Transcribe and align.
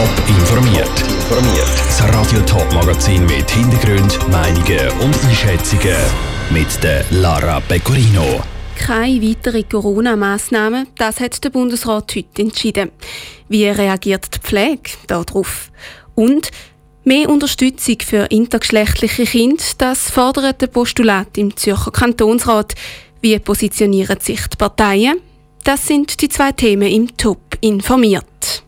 Top 0.00 0.28
informiert. 0.28 1.00
Informiert. 1.10 1.68
Das 1.84 2.02
Radio 2.14 2.40
Top 2.46 2.72
Magazin 2.72 3.26
mit 3.26 3.50
Hintergrund, 3.50 4.18
Meinungen 4.30 4.88
und 5.02 5.14
Einschätzungen 5.24 5.94
mit 6.48 6.82
der 6.82 7.04
Lara 7.10 7.60
Pecorino. 7.60 8.40
Keine 8.76 9.20
weiteren 9.20 9.68
Corona-Massnahmen, 9.68 10.86
das 10.96 11.20
hat 11.20 11.44
der 11.44 11.50
Bundesrat 11.50 12.16
heute 12.16 12.40
entschieden. 12.40 12.92
Wie 13.50 13.66
reagiert 13.66 14.34
die 14.34 14.38
Pflege 14.38 14.90
darauf? 15.06 15.70
Und 16.14 16.50
Mehr 17.04 17.28
Unterstützung 17.28 17.96
für 18.02 18.24
intergeschlechtliche 18.30 19.24
Kinder, 19.24 19.62
das 19.76 20.10
fordert 20.10 20.62
der 20.62 20.68
Postulat 20.68 21.36
im 21.36 21.54
Zürcher 21.54 21.90
Kantonsrat. 21.90 22.74
Wie 23.20 23.38
positionieren 23.38 24.20
sich 24.20 24.46
die 24.46 24.56
Parteien? 24.56 25.20
Das 25.62 25.86
sind 25.86 26.22
die 26.22 26.30
zwei 26.30 26.52
Themen 26.52 26.88
im 26.88 27.14
Top 27.18 27.58
informiert. 27.60 28.64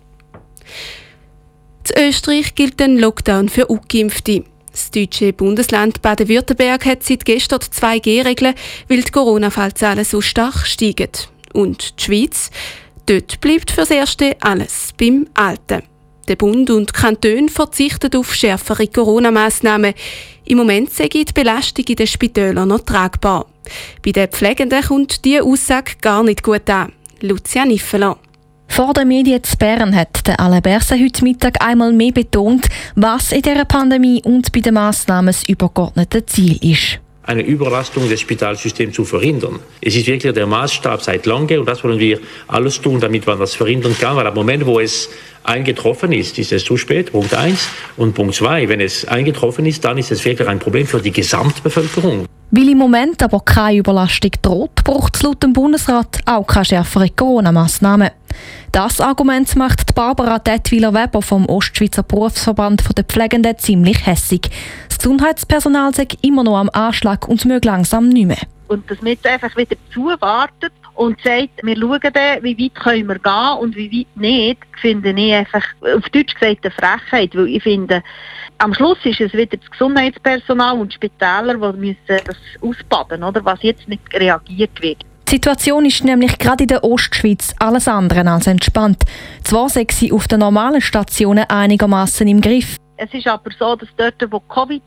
Österreich 2.02 2.56
gilt 2.56 2.82
ein 2.82 2.98
Lockdown 2.98 3.48
für 3.48 3.66
Ungeimpfte. 3.66 4.44
Das 4.72 4.90
deutsche 4.90 5.32
Bundesland 5.32 6.02
Baden-Württemberg 6.02 6.84
hat 6.84 7.04
seit 7.04 7.24
gestern 7.24 7.60
2G-Regeln, 7.60 8.54
weil 8.88 9.02
die 9.02 9.12
Corona-Fallzahlen 9.12 10.04
so 10.04 10.20
stark 10.20 10.66
steigen. 10.66 11.10
Und 11.52 12.00
die 12.00 12.02
Schweiz? 12.02 12.50
Dort 13.06 13.40
bleibt 13.40 13.70
fürs 13.70 13.90
Erste 13.90 14.36
alles 14.40 14.90
beim 14.98 15.28
Alten. 15.34 15.82
Der 16.26 16.36
Bund 16.36 16.70
und 16.70 16.88
die 16.88 17.00
Kantone 17.00 17.48
verzichten 17.48 18.16
auf 18.16 18.34
schärfere 18.34 18.88
Corona-Massnahmen. 18.88 19.94
Im 20.44 20.58
Moment 20.58 20.92
sei 20.92 21.08
die 21.08 21.24
Belastung 21.32 21.84
in 21.84 21.96
den 21.96 22.06
Spitälern 22.08 22.68
noch 22.68 22.80
tragbar. 22.80 23.46
Bei 24.04 24.10
den 24.10 24.28
Pflegenden 24.28 24.82
kommt 24.82 25.24
diese 25.24 25.44
Aussage 25.44 25.92
gar 26.00 26.24
nicht 26.24 26.42
gut 26.42 26.68
an. 26.68 26.92
Lucia 27.20 27.64
Niffeler. 27.64 28.18
Vor 28.68 28.94
den 28.94 29.08
Medien 29.08 29.42
zu 29.44 29.56
Bern 29.56 29.94
hat 29.94 30.26
der 30.26 30.40
Alain 30.40 30.62
heute 30.64 31.24
Mittag 31.24 31.64
einmal 31.64 31.92
mehr 31.92 32.12
betont, 32.12 32.66
was 32.94 33.32
in 33.32 33.42
dieser 33.42 33.64
Pandemie 33.64 34.22
und 34.24 34.50
bei 34.52 34.60
den 34.60 34.74
Massnahmen 34.74 35.26
das 35.26 35.46
übergeordnete 35.48 36.24
Ziel 36.26 36.58
ist 36.62 37.00
eine 37.24 37.42
Überlastung 37.42 38.08
des 38.08 38.20
Spitalsystems 38.20 38.94
zu 38.94 39.04
verhindern. 39.04 39.60
Es 39.80 39.94
ist 39.94 40.06
wirklich 40.06 40.32
der 40.32 40.46
Maßstab 40.46 41.02
seit 41.02 41.26
langem 41.26 41.60
und 41.60 41.66
das 41.66 41.84
wollen 41.84 41.98
wir 41.98 42.18
alles 42.48 42.80
tun, 42.80 43.00
damit 43.00 43.26
man 43.26 43.38
das 43.38 43.54
verhindern 43.54 43.96
kann, 43.98 44.16
weil 44.16 44.26
am 44.26 44.34
Moment, 44.34 44.66
wo 44.66 44.80
es 44.80 45.08
eingetroffen 45.44 46.12
ist, 46.12 46.38
ist 46.38 46.52
es 46.52 46.64
zu 46.64 46.76
spät, 46.76 47.12
Punkt 47.12 47.34
eins. 47.34 47.68
Und 47.96 48.14
Punkt 48.14 48.34
zwei, 48.34 48.68
wenn 48.68 48.80
es 48.80 49.06
eingetroffen 49.06 49.66
ist, 49.66 49.84
dann 49.84 49.98
ist 49.98 50.10
es 50.10 50.24
wirklich 50.24 50.48
ein 50.48 50.58
Problem 50.58 50.86
für 50.86 51.00
die 51.00 51.12
Gesamtbevölkerung. 51.12 52.26
Weil 52.54 52.68
im 52.68 52.78
Moment 52.78 53.22
aber 53.22 53.40
keine 53.40 53.78
Überlastung 53.78 54.32
droht, 54.42 54.84
braucht 54.84 55.16
es 55.16 55.22
laut 55.22 55.42
dem 55.42 55.54
Bundesrat 55.54 56.18
auch 56.26 56.46
keine 56.46 56.66
schärfere 56.66 57.08
Corona-Massnahmen. 57.08 58.10
Das 58.72 59.00
Argument 59.00 59.56
macht 59.56 59.94
Barbara 59.94 60.38
Detwiler-Weber 60.38 61.22
vom 61.22 61.46
Ostschweizer 61.46 62.02
Berufsverband 62.02 62.82
der 62.96 63.04
Pflegenden 63.04 63.58
ziemlich 63.58 64.06
hässig. 64.06 64.50
Das 64.88 64.98
Gesundheitspersonal 64.98 65.94
sei 65.94 66.08
immer 66.20 66.44
noch 66.44 66.58
am 66.58 66.68
Anschlag 66.70 67.26
und 67.26 67.44
möge 67.46 67.66
langsam 67.66 68.10
nicht 68.10 68.26
mehr. 68.26 68.38
Und 68.68 68.90
dass 68.90 69.00
man 69.00 69.12
jetzt 69.12 69.26
einfach 69.26 69.56
wieder 69.56 69.76
zuwartet 69.92 70.72
und 70.94 71.20
sagt, 71.22 71.62
wir 71.62 71.76
schauen 71.76 72.00
dann, 72.12 72.42
wie 72.42 72.58
weit 72.58 72.74
können 72.74 73.08
wir 73.08 73.18
gehen 73.18 73.58
und 73.60 73.76
wie 73.76 74.00
weit 74.00 74.16
nicht, 74.16 74.58
finde 74.80 75.10
ich 75.10 75.32
einfach, 75.32 75.64
auf 75.80 76.08
Deutsch 76.10 76.34
gesagt, 76.34 76.64
eine 76.64 76.70
Frechheit, 76.70 77.34
weil 77.34 77.48
ich 77.48 77.62
finde, 77.62 78.02
am 78.58 78.74
Schluss 78.74 78.98
ist 79.04 79.20
es 79.20 79.32
wieder 79.32 79.56
das 79.56 79.70
Gesundheitspersonal 79.70 80.78
und 80.78 80.92
die 80.92 80.96
Spitäler, 80.96 81.54
die 81.72 81.78
müssen 81.78 82.24
das 82.24 82.36
ausbaden, 82.60 83.24
oder, 83.24 83.44
was 83.44 83.62
jetzt 83.62 83.88
nicht 83.88 84.02
reagiert 84.12 84.80
wird. 84.80 84.98
Die 85.28 85.36
Situation 85.36 85.86
ist 85.86 86.04
nämlich 86.04 86.38
gerade 86.38 86.64
in 86.64 86.68
der 86.68 86.84
Ostschweiz 86.84 87.54
alles 87.58 87.88
andere 87.88 88.30
als 88.30 88.46
entspannt. 88.46 89.02
Zwar 89.42 89.70
sei 89.70 89.86
sie 89.90 90.12
auf 90.12 90.28
den 90.28 90.40
normalen 90.40 90.82
Stationen 90.82 91.44
einigermaßen 91.48 92.28
im 92.28 92.42
Griff. 92.42 92.76
Es 93.02 93.12
ist 93.12 93.26
aber 93.26 93.50
so, 93.58 93.74
dass 93.74 93.88
dort, 93.96 94.14
wo 94.30 94.38
Covid 94.38 94.82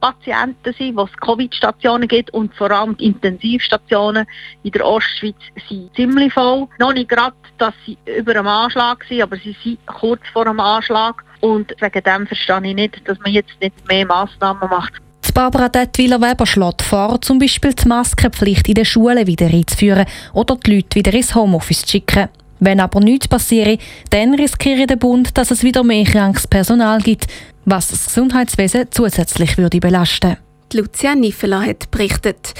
Patienten 0.00 0.74
sind, 0.78 0.96
wo 0.96 1.02
es 1.02 1.12
Covid-Stationen 1.20 2.08
gibt 2.08 2.32
und 2.32 2.54
vor 2.54 2.70
allem 2.70 2.96
die 2.96 3.04
Intensivstationen 3.04 4.26
in 4.62 4.70
der 4.70 4.86
Ostschweiz 4.86 5.36
sind 5.68 5.94
ziemlich 5.94 6.32
voll. 6.32 6.66
Noch 6.78 6.94
nicht 6.94 7.10
gerade, 7.10 7.36
dass 7.58 7.74
sie 7.84 7.98
über 8.06 8.32
einem 8.32 8.46
Anschlag 8.46 9.04
sind, 9.06 9.20
aber 9.20 9.36
sie 9.36 9.54
sind 9.62 9.78
kurz 9.86 10.22
vor 10.32 10.46
einem 10.46 10.58
Anschlag 10.58 11.22
und 11.40 11.74
wegen 11.78 12.02
dem 12.02 12.26
verstehe 12.26 12.62
ich 12.64 12.74
nicht, 12.74 13.06
dass 13.06 13.18
man 13.18 13.32
jetzt 13.32 13.60
nicht 13.60 13.74
mehr 13.88 14.06
Massnahmen 14.06 14.70
macht. 14.70 14.94
Die 15.28 15.32
Barbara 15.32 15.68
Dettwiller-Weber 15.68 16.46
schlägt 16.46 16.80
vor, 16.80 17.20
zum 17.20 17.38
Beispiel 17.38 17.74
die 17.74 17.86
Maskenpflicht 17.86 18.68
in 18.68 18.74
den 18.74 18.86
Schulen 18.86 19.26
wieder 19.26 19.48
einzuführen 19.48 20.06
oder 20.32 20.56
die 20.56 20.76
Leute 20.76 20.94
wieder 20.94 21.12
ins 21.12 21.34
Homeoffice 21.34 21.82
zu 21.82 21.90
schicken. 21.90 22.30
Wenn 22.60 22.78
aber 22.78 23.00
nichts 23.00 23.26
passiert, 23.26 23.80
dann 24.10 24.34
riskiere 24.34 24.86
der 24.86 24.96
Bund, 24.96 25.36
dass 25.38 25.50
es 25.50 25.64
wieder 25.64 25.82
mehr 25.82 26.04
krankes 26.04 26.46
Personal 26.46 27.00
gibt, 27.00 27.26
was 27.64 27.88
das 27.88 28.06
Gesundheitswesen 28.06 28.86
zusätzlich 28.90 29.58
würde 29.58 29.80
belasten. 29.80 30.36
Lucia 30.72 31.14
Niffeler 31.14 31.62
hat 31.62 31.90
berichtet. 31.90 32.54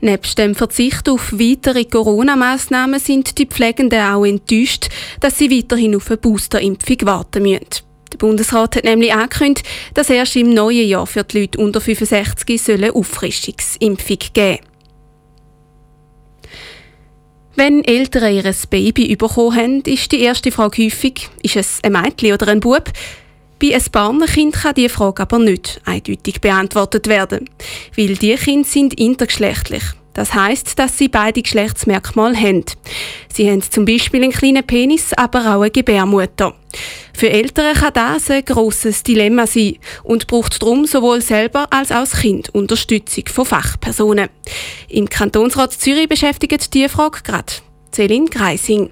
Nebst 0.00 0.36
dem 0.36 0.54
Verzicht 0.54 1.08
auf 1.08 1.32
weitere 1.32 1.84
Corona-Massnahmen 1.84 3.00
sind 3.00 3.38
die 3.38 3.46
Pflegenden 3.46 4.02
auch 4.02 4.24
enttäuscht, 4.24 4.88
dass 5.20 5.38
sie 5.38 5.50
weiterhin 5.50 5.96
auf 5.96 6.08
eine 6.08 6.18
Boosterimpfung 6.18 6.98
warten 7.04 7.42
müssen. 7.42 7.64
Der 8.12 8.18
Bundesrat 8.18 8.76
hat 8.76 8.84
nämlich 8.84 9.14
angekündigt, 9.14 9.66
dass 9.94 10.10
erst 10.10 10.36
im 10.36 10.52
neuen 10.52 10.86
Jahr 10.86 11.06
für 11.06 11.24
die 11.24 11.40
Leute 11.40 11.58
unter 11.58 11.80
65 11.80 12.68
eine 12.68 12.94
Auffrischungsimpfung 12.94 14.18
geben 14.34 14.58
Wenn 17.56 17.82
Eltern 17.82 18.34
ihr 18.34 18.54
Baby 18.68 19.16
bekommen 19.16 19.56
haben, 19.56 19.80
ist 19.82 20.12
die 20.12 20.20
erste 20.20 20.52
Frage 20.52 20.84
häufig, 20.84 21.28
ist 21.42 21.56
es 21.56 21.78
ein 21.82 21.92
Mädchen 21.92 22.34
oder 22.34 22.48
ein 22.48 22.60
Bub? 22.60 22.92
Bei 23.60 23.74
ein 23.74 23.82
Partnerkind 23.90 24.54
kann 24.54 24.74
diese 24.74 24.88
Frage 24.88 25.22
aber 25.22 25.38
nicht 25.38 25.80
eindeutig 25.84 26.40
beantwortet 26.40 27.08
werden, 27.08 27.48
weil 27.96 28.16
die 28.16 28.34
Kinder 28.34 28.68
sind 28.68 28.94
intergeschlechtlich. 28.94 29.82
Das 30.14 30.32
heißt, 30.32 30.78
dass 30.78 30.96
sie 30.96 31.08
beide 31.08 31.42
Geschlechtsmerkmale 31.42 32.36
haben. 32.36 32.64
Sie 33.32 33.50
haben 33.50 33.62
zum 33.62 33.84
Beispiel 33.84 34.22
einen 34.22 34.32
kleinen 34.32 34.64
Penis, 34.64 35.12
aber 35.12 35.40
auch 35.40 35.60
eine 35.60 35.72
Gebärmutter. 35.72 36.54
Für 37.12 37.30
Eltern 37.30 37.74
kann 37.74 37.92
das 37.92 38.30
ein 38.30 38.44
grosses 38.44 39.02
Dilemma 39.02 39.46
sein 39.46 39.76
und 40.04 40.28
braucht 40.28 40.62
darum 40.62 40.86
sowohl 40.86 41.20
selber 41.20 41.66
als 41.70 41.90
auch 41.90 42.00
das 42.00 42.20
Kind 42.20 42.54
Unterstützung 42.54 43.24
von 43.26 43.44
Fachpersonen. 43.44 44.28
Im 44.88 45.08
Kantonsrat 45.08 45.72
Zürich 45.72 46.08
beschäftigt 46.08 46.72
diese 46.74 46.88
Frage 46.88 47.20
gerade 47.22 47.52
Celine 47.92 48.26
Greising. 48.26 48.90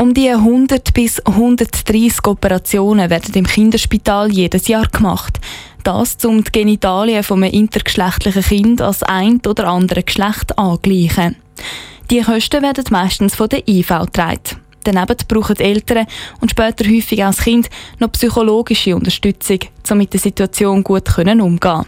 Um 0.00 0.14
die 0.14 0.30
100 0.30 0.94
bis 0.94 1.20
130 1.26 2.26
Operationen 2.26 3.10
werden 3.10 3.34
im 3.34 3.46
Kinderspital 3.46 4.32
jedes 4.32 4.66
Jahr 4.66 4.86
gemacht. 4.86 5.38
Das, 5.84 6.16
um 6.24 6.42
die 6.42 6.50
Genitalien 6.50 7.22
von 7.22 7.44
einem 7.44 7.52
intergeschlechtlichen 7.52 8.42
Kind 8.42 8.80
als 8.80 9.02
ein 9.02 9.42
oder 9.46 9.66
andere 9.66 10.02
Geschlecht 10.02 10.58
angleichen. 10.58 11.36
Die 12.10 12.22
Kosten 12.22 12.62
werden 12.62 12.84
meistens 12.88 13.34
von 13.34 13.50
der 13.50 13.68
IV 13.68 13.88
getragen. 13.88 14.40
Daneben 14.84 15.16
brauchen 15.28 15.58
Eltern 15.58 16.06
und 16.40 16.50
später 16.50 16.88
häufig 16.88 17.22
auch 17.22 17.34
das 17.34 17.44
Kind 17.44 17.68
noch 17.98 18.12
psychologische 18.12 18.96
Unterstützung, 18.96 19.58
um 19.90 19.98
mit 19.98 20.14
der 20.14 20.20
Situation 20.20 20.82
gut 20.82 21.14
umgehen 21.18 21.60
können. 21.60 21.86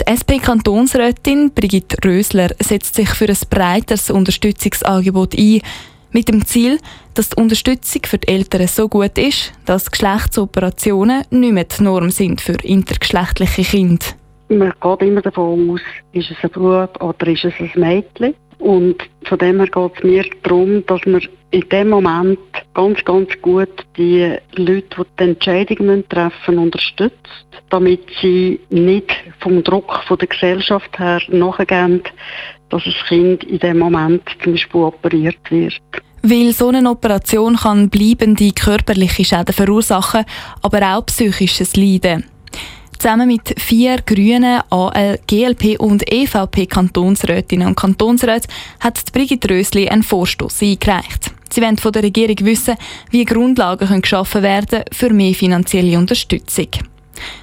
Die 0.00 0.06
SP-Kantonsrätin 0.06 1.52
Brigitte 1.52 1.98
Rösler 2.02 2.48
setzt 2.60 2.94
sich 2.94 3.10
für 3.10 3.28
ein 3.28 3.38
breiteres 3.50 4.08
Unterstützungsangebot 4.08 5.34
ein, 5.36 5.60
mit 6.16 6.30
dem 6.30 6.46
Ziel, 6.46 6.78
dass 7.12 7.28
die 7.28 7.36
Unterstützung 7.42 8.00
für 8.06 8.16
die 8.16 8.28
Eltern 8.28 8.66
so 8.68 8.88
gut 8.88 9.18
ist, 9.18 9.52
dass 9.66 9.90
Geschlechtsoperationen 9.90 11.24
nicht 11.28 11.52
mehr 11.52 11.64
die 11.64 11.82
Norm 11.82 12.08
sind 12.08 12.40
für 12.40 12.54
intergeschlechtliche 12.64 13.62
Kinder. 13.62 14.06
Man 14.48 14.72
geht 14.80 15.02
immer 15.02 15.20
davon 15.20 15.68
aus, 15.68 15.82
ist 16.12 16.30
es 16.30 16.36
ein 16.42 16.50
Bub 16.50 17.02
oder 17.02 17.26
ist 17.26 17.44
es 17.44 17.52
ein 17.60 17.70
Mädchen. 17.74 18.34
Und 18.58 18.96
von 19.24 19.36
dem 19.36 19.58
her 19.58 19.66
geht 19.66 19.92
es 19.98 20.02
mir 20.04 20.24
darum, 20.42 20.86
dass 20.86 21.04
man 21.04 21.20
in 21.50 21.68
dem 21.68 21.90
Moment 21.90 22.38
ganz, 22.72 23.04
ganz 23.04 23.28
gut 23.42 23.84
die 23.98 24.36
Leute, 24.56 24.86
die 24.96 25.04
die 25.20 25.22
Entscheidung 25.22 26.08
treffen 26.08 26.58
unterstützt, 26.58 27.46
damit 27.68 28.00
sie 28.22 28.58
nicht 28.70 29.14
vom 29.40 29.62
Druck 29.62 30.02
von 30.08 30.16
der 30.16 30.28
Gesellschaft 30.28 30.98
her 30.98 31.20
nachgehen, 31.28 32.02
dass 32.70 32.84
das 32.84 32.94
Kind 33.06 33.44
in 33.44 33.58
dem 33.58 33.78
Moment 33.78 34.22
zum 34.42 34.52
Beispiel 34.52 34.80
operiert 34.80 35.50
wird. 35.50 35.80
Weil 36.28 36.52
so 36.52 36.70
eine 36.70 36.90
Operation 36.90 37.54
kann 37.54 37.88
bleibende 37.88 38.50
körperliche 38.50 39.24
Schäden 39.24 39.54
verursachen, 39.54 40.24
aber 40.60 40.96
auch 40.96 41.06
psychisches 41.06 41.76
Leiden. 41.76 42.24
Zusammen 42.98 43.28
mit 43.28 43.54
vier 43.60 43.98
Grünen, 44.04 44.60
AL, 44.70 45.20
GLP 45.28 45.78
und 45.78 46.02
EVP 46.12 46.66
Kantonsrätinnen 46.66 47.68
und 47.68 47.76
Kantonsräten 47.76 48.50
hat 48.80 49.12
Brigitte 49.12 49.50
Rösli 49.50 49.88
einen 49.88 50.02
Vorstoß 50.02 50.62
eingereicht. 50.62 51.30
Sie 51.48 51.62
wollen 51.62 51.78
von 51.78 51.92
der 51.92 52.02
Regierung 52.02 52.38
wissen, 52.40 52.74
wie 53.10 53.24
Grundlagen 53.24 54.02
geschaffen 54.02 54.42
werden 54.42 54.82
für 54.90 55.10
mehr 55.10 55.32
finanzielle 55.32 55.96
Unterstützung. 55.96 56.70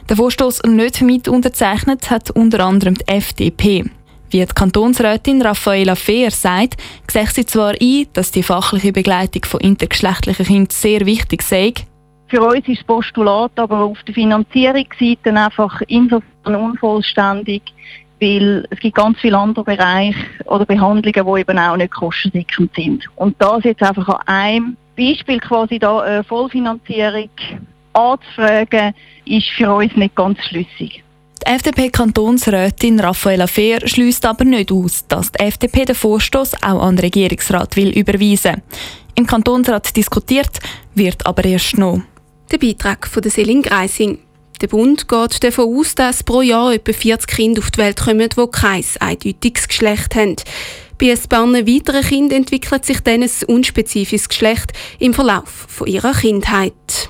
Der 0.10 0.18
Vorstoß 0.18 0.64
nicht 0.68 1.02
mit 1.02 1.30
unterzeichnet 1.30 2.10
hat 2.10 2.32
unter 2.32 2.66
anderem 2.66 2.96
die 2.96 3.08
FDP. 3.08 3.86
Wie 4.34 4.44
die 4.44 4.52
Kantonsrätin 4.52 5.44
Raffaela 5.44 5.94
Fehr 5.94 6.32
sagt, 6.32 6.82
sehe 7.08 7.28
sie 7.28 7.46
zwar 7.46 7.76
ein, 7.80 8.08
dass 8.14 8.32
die 8.32 8.42
fachliche 8.42 8.92
Begleitung 8.92 9.46
von 9.46 9.62
intergeschlechtlichen 9.62 10.46
Kindern 10.48 10.70
sehr 10.72 11.06
wichtig 11.06 11.44
sei, 11.44 11.74
Für 12.30 12.42
uns 12.42 12.68
ist 12.68 12.80
das 12.80 12.88
Postulat 12.88 13.52
aber 13.58 13.82
auf 13.82 14.02
der 14.08 14.16
Finanzierungsseite 14.16 15.30
einfach 15.40 15.84
insofern 15.88 16.56
unvollständig, 16.56 17.62
weil 18.20 18.66
es 18.72 18.80
gibt 18.80 18.96
ganz 18.96 19.20
viele 19.20 19.38
andere 19.38 19.66
Bereiche 19.66 20.18
oder 20.46 20.66
Behandlungen, 20.66 21.36
die 21.36 21.42
eben 21.42 21.60
auch 21.60 21.78
nicht 21.78 21.94
kostendeckend 21.94 22.74
sind. 22.76 23.06
Und 23.18 23.40
das 23.40 23.64
jetzt 23.66 23.84
einfach 23.84 24.10
an 24.10 24.28
einem 24.28 24.78
Beispiel 24.98 25.40
quasi 25.42 25.78
da 25.78 26.00
eine 26.00 26.24
Vollfinanzierung 26.24 27.30
anzufragen, 27.94 28.96
ist 29.26 29.50
für 29.50 29.72
uns 29.72 29.96
nicht 29.96 30.16
ganz 30.16 30.40
schlüssig. 30.46 31.04
Die 31.46 31.50
FDP-Kantonsrätin 31.52 33.02
Raffaella 33.02 33.48
Fehr 33.48 33.86
schließt 33.86 34.26
aber 34.26 34.46
nicht 34.46 34.72
aus, 34.72 35.04
dass 35.10 35.30
die 35.34 35.40
FDP 35.40 35.84
den 35.84 35.96
Vorstoß 35.96 36.54
auch 36.64 36.82
an 36.82 36.96
den 36.96 37.04
Regierungsrat 37.04 37.76
will 37.76 37.90
überweisen. 37.90 38.62
Im 39.16 39.28
Kantonsrat 39.28 39.94
diskutiert 39.98 40.60
wird 40.96 41.26
aber 41.26 41.44
erst 41.44 41.78
noch. 41.78 42.02
Der 42.50 42.60
Beitrag 42.60 43.08
von 43.08 43.22
der 43.22 43.32
Selin 43.32 43.62
Greising. 43.62 44.20
Der 44.62 44.68
Bund 44.68 45.10
geht 45.10 45.44
davon 45.44 45.78
aus, 45.78 45.96
dass 45.96 46.24
pro 46.24 46.42
Jahr 46.42 46.72
etwa 46.72 46.94
40 46.94 47.28
Kinder 47.28 47.62
auf 47.62 47.72
die 47.72 47.80
Welt 47.80 48.00
kommen, 48.00 48.30
die 48.30 48.48
kein 48.50 48.86
eindeutiges 49.02 49.68
Geschlecht 49.68 50.16
haben. 50.16 50.38
Bei 50.98 51.12
ein 51.12 51.20
paar 51.28 51.52
weiteren 51.52 52.04
Kindern 52.04 52.38
entwickelt 52.38 52.86
sich 52.86 53.02
dann 53.02 53.22
ein 53.22 53.32
unspezifisches 53.48 54.30
Geschlecht 54.30 54.72
im 55.00 55.14
Verlauf 55.14 55.84
ihrer 55.86 56.14
Kindheit. 56.14 57.10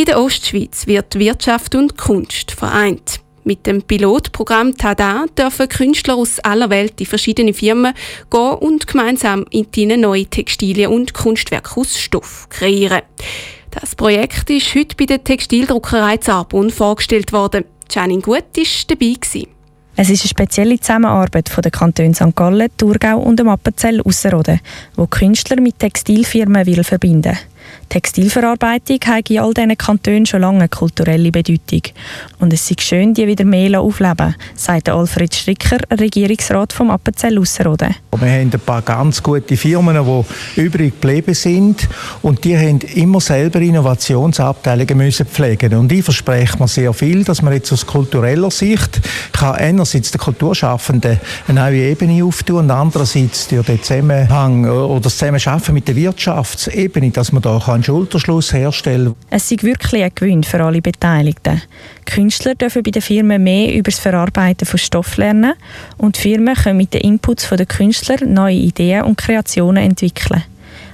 In 0.00 0.06
der 0.06 0.18
Ostschweiz 0.18 0.86
wird 0.86 1.18
Wirtschaft 1.18 1.74
und 1.74 1.98
Kunst 1.98 2.52
vereint. 2.52 3.20
Mit 3.44 3.66
dem 3.66 3.82
Pilotprogramm 3.82 4.74
Tada 4.74 5.26
dürfen 5.38 5.68
Künstler 5.68 6.14
aus 6.14 6.38
aller 6.38 6.70
Welt 6.70 6.98
in 7.02 7.06
verschiedene 7.06 7.52
Firmen 7.52 7.92
gehen 8.30 8.54
und 8.60 8.86
gemeinsam 8.86 9.44
in 9.50 9.66
ihnen 9.76 10.00
neue 10.00 10.24
Textilien 10.24 10.90
und 10.90 11.12
Kunstwerke 11.12 11.78
aus 11.78 11.98
Stoff 11.98 12.46
kreieren. 12.48 13.02
Das 13.72 13.94
Projekt 13.94 14.48
ist 14.48 14.74
heute 14.74 14.96
bei 14.96 15.04
der 15.04 15.22
Textildruckerei 15.22 16.16
Zarbun 16.16 16.70
vorgestellt 16.70 17.34
worden. 17.34 17.66
Janine 17.90 18.22
Gut 18.22 18.36
war 18.56 18.64
dabei. 18.88 19.12
Gewesen. 19.20 19.48
Es 19.96 20.08
ist 20.08 20.22
eine 20.22 20.28
spezielle 20.30 20.80
Zusammenarbeit 20.80 21.50
von 21.50 21.60
den 21.60 21.72
Kantonen 21.72 22.14
St. 22.14 22.34
Gallen, 22.34 22.70
Thurgau 22.78 23.18
und 23.18 23.38
dem 23.38 23.50
Appenzell 23.50 24.00
Ausserrhoden, 24.00 24.60
wo 24.96 25.06
Künstler 25.06 25.60
mit 25.60 25.78
Textilfirmen 25.78 26.64
will 26.64 26.84
verbinden 26.84 27.36
Textilverarbeitung 27.90 29.00
hat 29.06 29.30
in 29.30 29.40
all 29.40 29.52
diesen 29.52 29.76
Kantonen 29.76 30.24
schon 30.24 30.42
lange 30.42 30.60
eine 30.60 30.68
kulturelle 30.68 31.32
Bedeutung. 31.32 31.82
Und 32.38 32.52
es 32.52 32.70
ist 32.70 32.80
schön, 32.82 33.14
die 33.14 33.26
wieder 33.26 33.44
mehr 33.44 33.80
aufleben, 33.80 34.36
sagt 34.54 34.88
Alfred 34.88 35.34
Stricker, 35.34 35.78
Regierungsrat 35.90 36.72
vom 36.72 36.90
Appenzell 36.90 37.36
Ausserrhoden. 37.36 37.96
Wir 38.16 38.30
haben 38.30 38.50
ein 38.52 38.60
paar 38.60 38.82
ganz 38.82 39.20
gute 39.20 39.56
Firmen, 39.56 39.96
die 40.04 40.60
übrig 40.60 41.00
geblieben 41.00 41.34
sind 41.34 41.88
und 42.22 42.44
die 42.44 42.56
haben 42.56 42.78
immer 42.94 43.20
selber 43.20 43.60
Innovationsabteilungen 43.60 44.96
müssen 44.96 45.26
pflegen 45.26 45.74
und 45.74 45.90
ich 45.90 46.04
verspreche 46.04 46.58
mir 46.58 46.68
sehr 46.68 46.92
viel, 46.92 47.24
dass 47.24 47.42
man 47.42 47.54
jetzt 47.54 47.72
aus 47.72 47.86
kultureller 47.86 48.50
Sicht 48.50 49.00
kann 49.32 49.56
einerseits 49.56 50.12
den 50.12 50.20
Kulturschaffenden 50.20 51.18
eine 51.48 51.60
neue 51.60 51.90
Ebene 51.90 52.24
auftun 52.24 52.56
und 52.56 52.70
andererseits 52.70 53.48
durch 53.48 53.66
den 53.66 53.82
Zusammenhang 53.82 54.68
oder 54.68 55.00
das 55.00 55.18
Zusammenarbeiten 55.18 55.74
mit 55.74 55.88
der 55.88 55.96
Wirtschaftsebene, 55.96 57.10
dass 57.10 57.32
man 57.32 57.42
da 57.42 57.58
einen 57.80 57.84
Schulterschluss 57.84 58.52
herstellen. 58.52 59.14
Es 59.30 59.50
ist 59.50 59.62
wirklich 59.62 60.02
ein 60.02 60.12
Gewinn 60.14 60.44
für 60.44 60.62
alle 60.62 60.82
Beteiligten. 60.82 61.62
Künstler 62.04 62.54
dürfen 62.54 62.82
bei 62.82 62.90
den 62.90 63.00
Firmen 63.00 63.42
mehr 63.42 63.72
über 63.72 63.90
das 63.90 63.98
Verarbeiten 63.98 64.66
von 64.66 64.78
Stoff 64.78 65.16
lernen 65.16 65.54
und 65.96 66.16
die 66.16 66.20
Firmen 66.20 66.54
können 66.54 66.76
mit 66.76 66.92
den 66.92 67.00
Inputs 67.00 67.48
der 67.48 67.66
Künstler 67.66 68.24
neue 68.26 68.56
Ideen 68.56 69.04
und 69.04 69.16
Kreationen 69.16 69.82
entwickeln. 69.82 70.42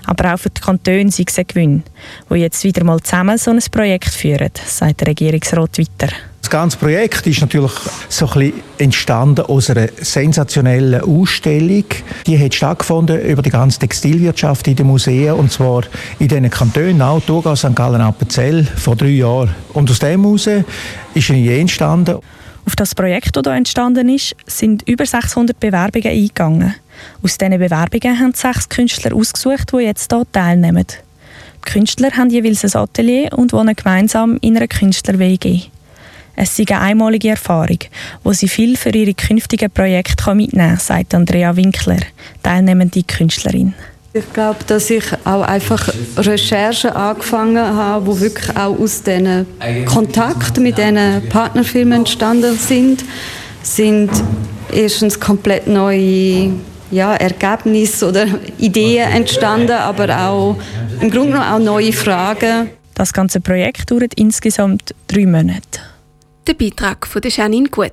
Aber 0.05 0.35
auch 0.35 0.39
für 0.39 0.51
die 0.51 0.61
Kantone 0.61 1.11
sind 1.11 1.29
es 1.29 1.39
ein 1.39 1.47
Gewinn, 1.49 1.83
die 2.31 2.37
jetzt 2.37 2.63
wieder 2.63 2.85
mal 2.85 3.01
zusammen 3.01 3.39
so 3.39 3.51
ein 3.51 3.61
Projekt 3.73 4.11
führen, 4.11 4.53
sagt 4.65 5.01
der 5.01 5.09
Regierungsrat 5.09 5.79
weiter. 5.79 6.13
Das 6.47 6.51
ganze 6.53 6.77
Projekt 6.77 7.27
ist 7.27 7.41
natürlich 7.41 7.73
so 8.09 8.29
ein 8.29 8.39
bisschen 8.39 8.63
entstanden 8.79 9.47
aus 9.47 9.69
einer 9.69 9.89
sensationellen 10.01 11.01
Ausstellung. 11.01 11.87
Die 12.25 12.39
hat 12.39 12.55
stattgefunden 12.55 13.21
über 13.21 13.43
die 13.43 13.51
ganze 13.51 13.81
Textilwirtschaft 13.81 14.69
in 14.69 14.77
den 14.77 14.87
Museen 14.87 15.33
und 15.33 15.51
zwar 15.51 15.83
in 16.21 16.29
diesen 16.29 16.49
Kantonen, 16.49 17.03
auch 17.03 17.21
Thurgau, 17.21 17.57
St. 17.57 17.75
Gallen, 17.75 18.01
Appenzell, 18.01 18.63
vor 18.65 18.95
drei 18.95 19.09
Jahren. 19.09 19.57
Und 19.73 19.91
aus 19.91 19.99
dem 19.99 20.23
heraus 20.23 20.47
ist 20.47 21.31
eine 21.31 21.41
Idee 21.41 21.61
entstanden. 21.63 22.21
Auf 22.65 22.77
das 22.77 22.95
Projekt, 22.95 23.35
das 23.35 23.43
hier 23.45 23.53
entstanden 23.53 24.09
ist, 24.09 24.37
sind 24.47 24.89
über 24.89 25.05
600 25.05 25.59
Bewerbungen 25.59 26.13
eingegangen. 26.13 26.77
Aus 27.25 27.39
diesen 27.39 27.59
Bewerbungen 27.59 28.21
haben 28.21 28.35
sechs 28.35 28.69
Künstler 28.69 29.17
ausgesucht, 29.17 29.73
die 29.73 29.79
jetzt 29.79 30.13
hier 30.13 30.23
teilnehmen. 30.31 30.87
Die 30.87 31.73
Künstler 31.73 32.13
haben 32.13 32.31
jeweils 32.31 32.65
ein 32.65 32.81
Atelier 32.81 33.31
und 33.37 33.53
wohnen 33.53 33.75
gemeinsam 33.75 34.39
in 34.43 34.57
einer 34.57 34.69
Künstler-WG. 34.69 35.71
Es 36.39 36.59
ist 36.59 36.71
eine 36.71 36.81
einmalige 36.83 37.31
Erfahrung, 37.31 37.79
wo 38.23 38.33
sie 38.33 38.49
viel 38.49 38.77
für 38.77 38.91
ihre 38.91 39.15
künftigen 39.15 39.71
Projekte 39.71 40.35
mitnehmen 40.35 40.69
kann, 40.69 40.79
sagt 40.79 41.15
Andrea 41.15 41.57
Winkler, 41.57 41.97
teilnehmende 42.43 43.03
Künstlerin. 43.03 43.75
Ich 44.13 44.33
glaube, 44.33 44.59
dass 44.67 44.91
ich 44.91 45.05
auch 45.25 45.43
einfach 45.43 45.89
Recherchen 46.17 46.91
angefangen 46.91 47.59
habe, 47.59 48.07
wo 48.07 48.21
wirklich 48.21 48.55
auch 48.57 48.79
aus 48.79 49.03
diesen 49.03 49.47
Kontakten 49.87 50.63
mit 50.63 50.77
diesen 50.79 51.27
Partnerfirmen 51.29 52.01
entstanden 52.01 52.57
sind, 52.57 53.05
sind 53.63 54.11
erstens 54.73 55.19
komplett 55.19 55.67
neue 55.67 56.53
ja, 56.91 57.15
Ergebnisse 57.15 58.09
oder 58.09 58.27
Ideen 58.59 59.11
entstanden, 59.11 59.73
aber 59.73 60.29
auch 60.29 60.57
im 61.01 61.11
Grunde 61.11 61.33
genommen 61.33 61.53
auch 61.53 61.59
neue 61.59 61.93
Fragen. 61.93 62.71
Das 62.95 63.13
ganze 63.13 63.41
Projekt 63.41 63.91
dauert 63.91 64.15
insgesamt 64.15 64.95
drei 65.09 65.27
Monate. 65.27 65.81
Der 66.47 66.55
Beitrag 66.55 67.09
von 67.09 67.23
Janine 67.25 67.69
Gut. 67.69 67.91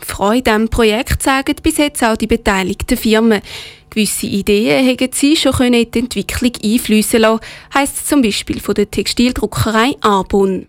Freude 0.00 0.52
am 0.52 0.68
Projekt 0.68 1.24
sagen 1.24 1.56
bis 1.60 1.78
jetzt 1.78 2.04
auch 2.04 2.16
die 2.16 2.28
beteiligten 2.28 2.96
Firmen. 2.96 3.42
Gewisse 3.90 4.26
Ideen 4.26 4.86
haben 4.86 5.10
sie 5.12 5.34
schon 5.34 5.74
in 5.74 5.90
die 5.90 5.98
Entwicklung 5.98 6.52
einfließen 6.62 7.20
lassen, 7.20 7.40
heisst 7.74 8.06
zum 8.06 8.22
Beispiel 8.22 8.60
von 8.60 8.76
der 8.76 8.88
Textildruckerei 8.88 9.96
Arbon. 10.02 10.64